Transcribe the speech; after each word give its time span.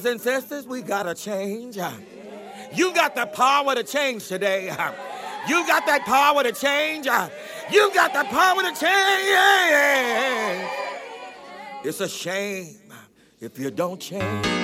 Brothers 0.00 0.24
and 0.24 0.42
sisters, 0.42 0.66
we 0.66 0.80
gotta 0.80 1.14
change. 1.14 1.76
You 2.72 2.94
got 2.94 3.14
the 3.14 3.26
power 3.26 3.74
to 3.74 3.84
change 3.84 4.28
today. 4.28 4.74
You 5.46 5.66
got 5.66 5.84
that 5.84 6.06
power 6.06 6.42
to 6.42 6.52
change. 6.52 7.04
You 7.04 7.92
got 7.92 8.14
the 8.14 8.24
power 8.24 8.62
to 8.62 8.72
change. 8.80 8.90
It's 11.84 12.00
a 12.00 12.08
shame 12.08 12.78
if 13.40 13.58
you 13.58 13.70
don't 13.70 14.00
change. 14.00 14.59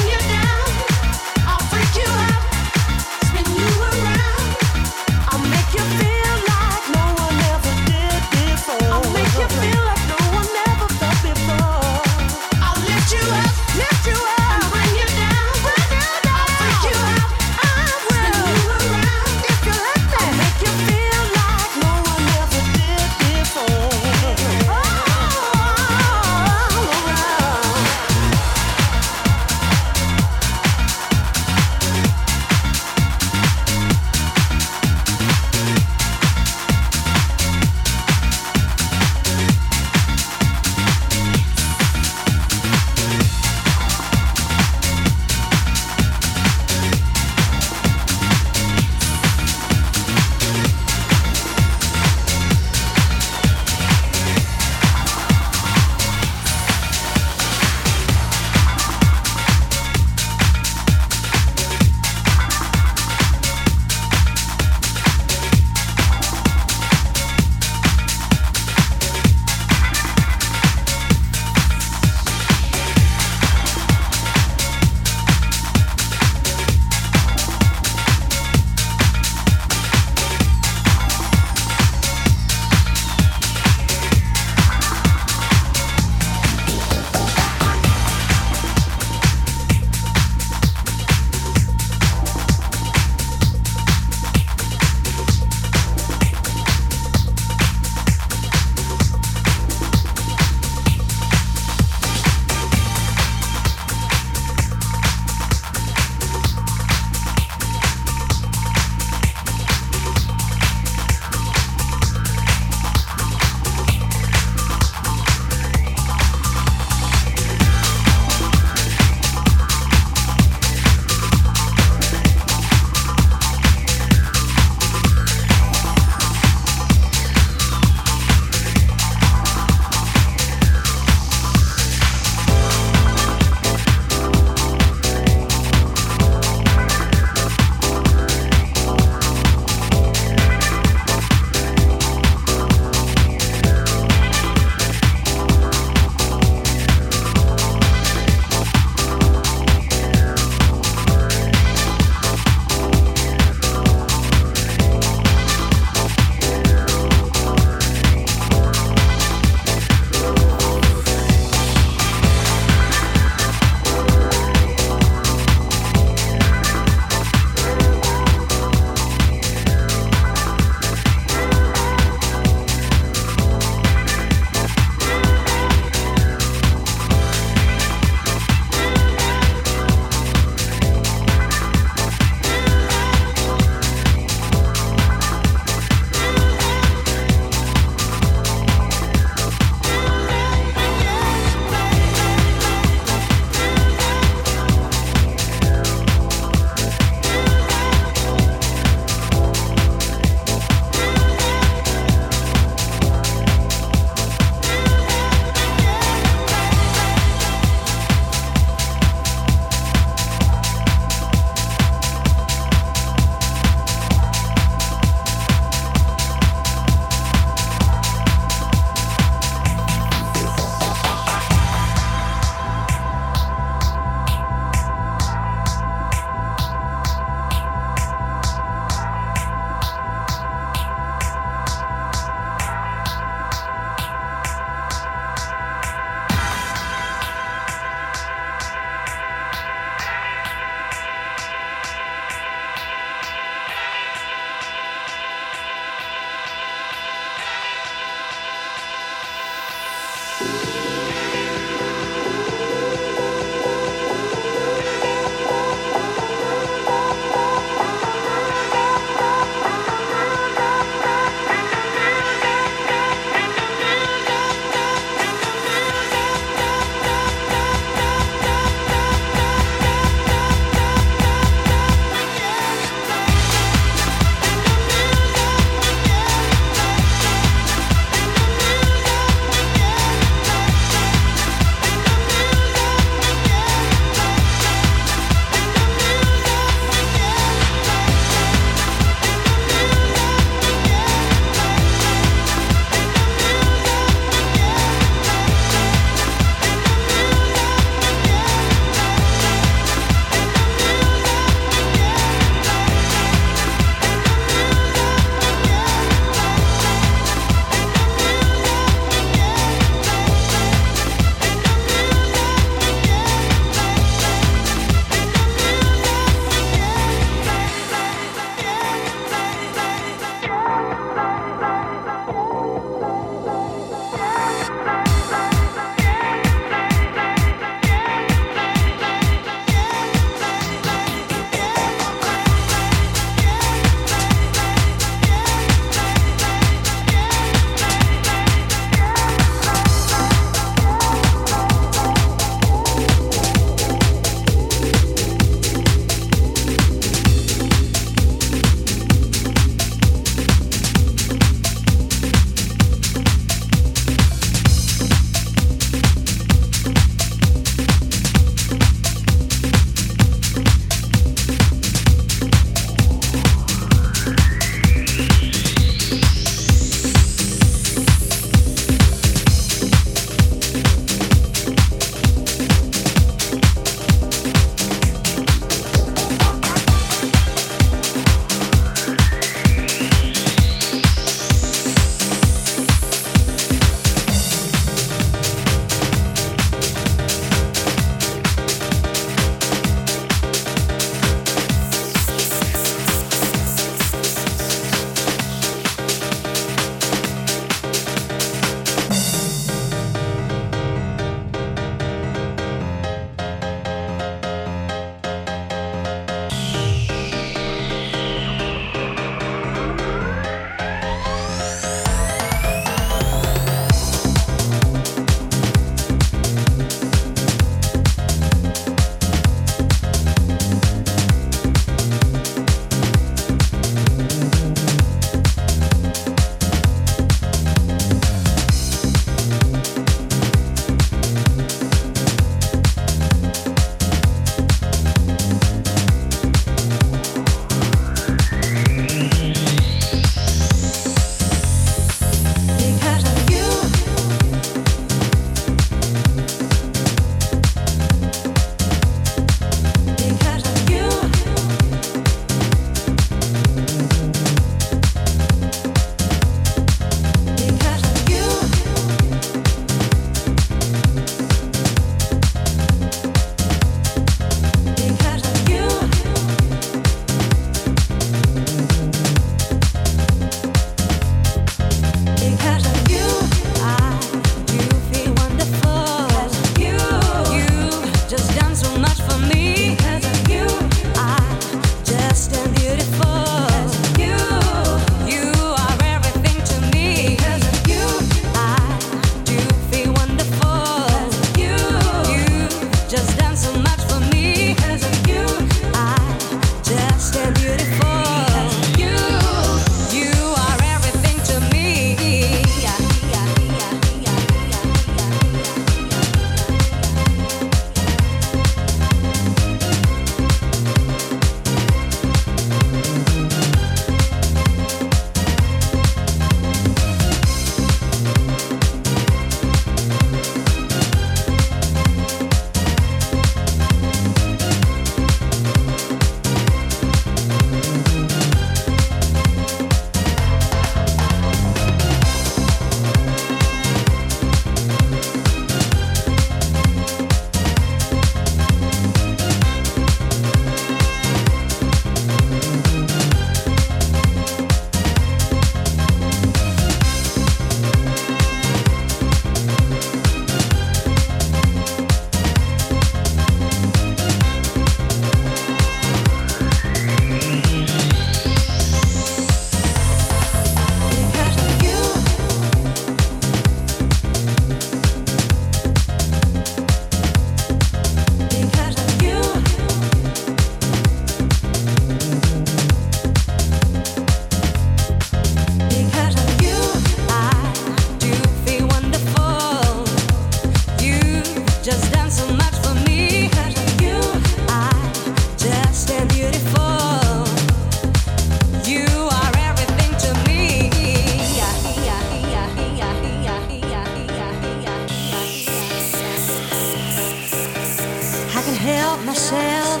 Myself. 599.24 600.00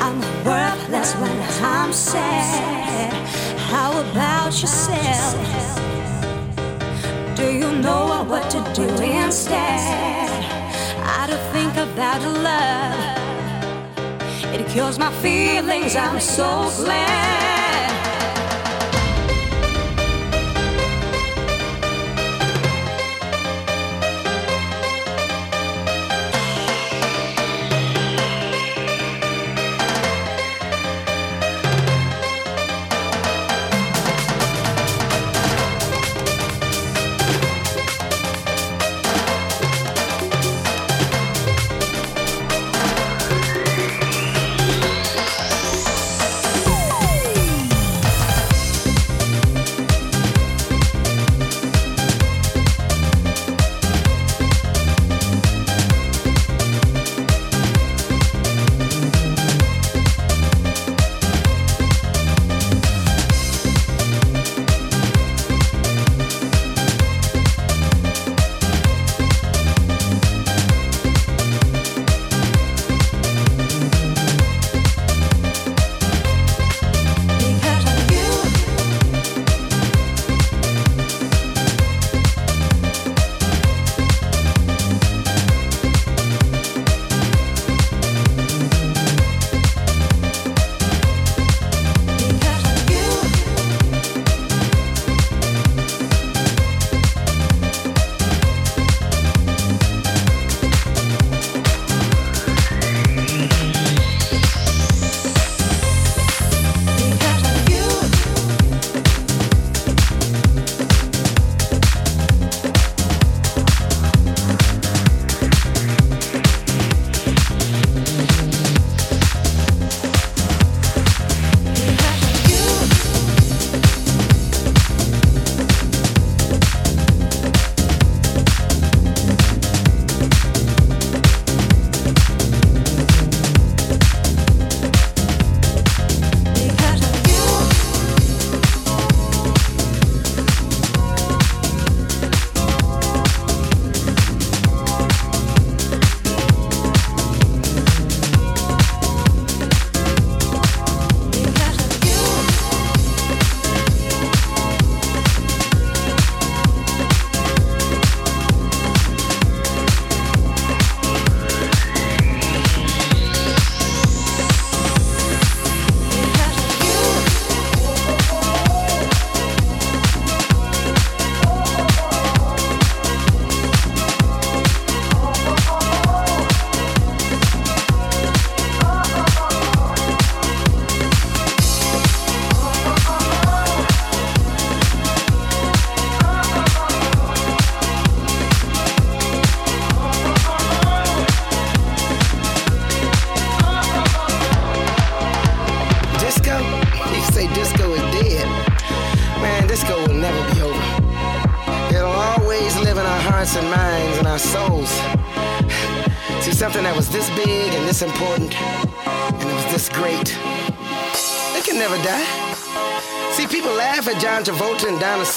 I'm 0.00 0.20
worthless 0.44 1.14
when 1.16 1.36
I'm 1.62 1.92
sad. 1.92 3.12
How 3.70 4.00
about 4.00 4.52
yourself? 4.60 5.34
Do 7.36 7.52
you 7.52 7.72
know 7.80 8.24
what 8.28 8.50
to 8.50 8.60
do 8.74 8.88
instead? 9.02 10.30
I 11.18 11.26
don't 11.28 11.46
think 11.52 11.74
about 11.76 12.22
love. 12.22 13.20
It 14.54 14.66
cures 14.68 14.98
my 14.98 15.12
feelings. 15.22 15.96
I'm 15.96 16.20
so 16.20 16.70
glad. 16.84 17.69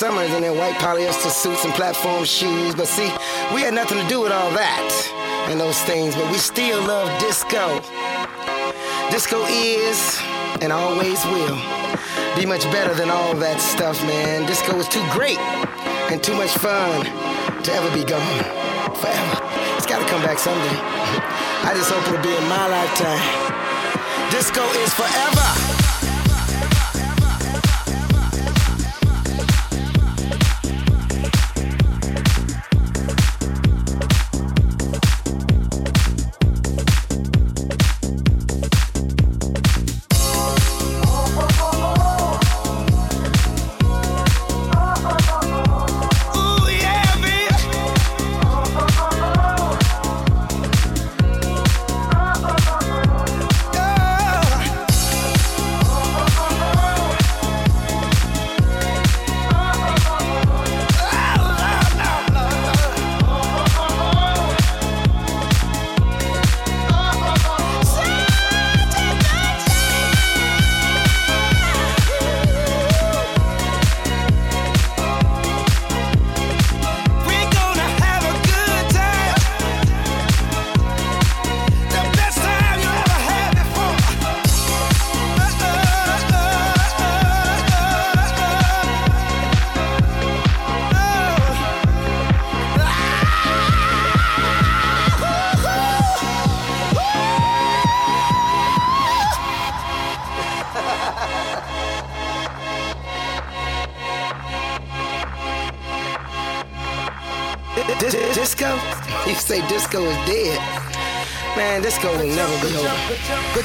Summers 0.04 0.34
in 0.34 0.41
their 0.41 0.51
white 0.51 0.76
polyester 0.84 1.32
suits 1.32 1.64
and 1.64 1.74
platform 1.76 2.26
shoes. 2.26 2.76
But 2.76 2.88
see, 2.88 3.08
we 3.56 3.62
had 3.62 3.74
nothing 3.74 3.97
to 3.97 4.08
do 4.10 4.20
with 4.20 4.34
all 4.34 4.51
that 4.51 4.91
and 5.47 5.58
those 5.58 5.80
things, 5.84 6.14
but 6.14 6.30
we 6.30 6.38
still 6.38 6.84
love 6.84 7.08
disco. 7.22 7.80
Disco 9.10 9.39
is 9.47 10.20
and 10.60 10.74
always 10.74 11.24
will 11.32 11.56
be 12.36 12.45
much 12.45 12.68
better 12.68 12.93
than 12.93 13.10
all 13.10 13.34
that 13.39 13.62
stuff, 13.62 13.95
man. 14.04 14.45
Disco 14.45 14.76
is 14.76 14.89
too 14.89 15.06
great 15.16 15.39
and 16.12 16.22
too 16.22 16.36
much 16.36 16.51
fun 16.51 17.08
to 17.64 17.72
ever 17.72 17.88
be 17.95 18.04
gone 18.04 18.43
forever. 18.99 19.36
It's 19.80 19.88
gotta 19.88 20.04
come 20.12 20.20
back 20.28 20.36
someday. 20.36 20.76
I 21.64 21.72
just 21.80 21.88
hope 21.88 22.04
it'll 22.12 22.20
be 22.20 22.36
in 22.36 22.47
my 22.51 22.68
lifetime. 22.68 23.24
Disco 24.36 24.68
is 24.84 24.91
forever. 24.91 25.62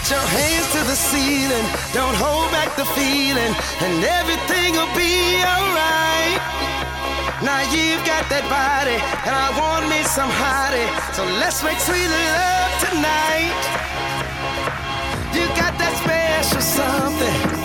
Put 0.08 0.16
your 0.16 0.26
hands 0.40 0.72
to 0.72 0.78
the 0.88 0.96
ceiling, 0.96 1.66
don't 1.92 2.14
hold 2.16 2.50
back 2.50 2.74
the 2.76 2.86
feeling, 2.96 3.52
and 3.84 4.02
everything 4.02 4.72
will 4.72 4.88
be 4.96 5.36
alright. 5.44 6.40
Now 7.44 7.60
you've 7.68 8.00
got 8.08 8.24
that 8.32 8.48
body, 8.48 8.96
and 8.96 9.36
I 9.36 9.52
want 9.60 9.84
me 9.92 10.00
some 10.08 10.30
hottie, 10.32 10.88
so 11.12 11.28
let's 11.36 11.62
make 11.62 11.76
sweet 11.76 12.08
love 12.08 12.72
tonight. 12.88 13.60
You 15.36 15.44
got 15.60 15.76
that 15.76 15.92
special 16.00 16.62
something 16.62 17.57